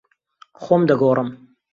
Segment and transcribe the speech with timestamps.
[0.61, 1.29] خۆم دەگۆڕم.